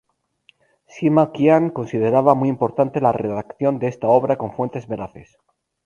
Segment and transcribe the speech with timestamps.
[0.93, 5.37] Sima Qian consideraba muy importante la redacción de esta obra con fuentes veraces.